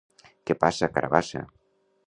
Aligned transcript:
Què 0.49 0.55
passa, 0.63 0.89
carabassa? 0.95 1.47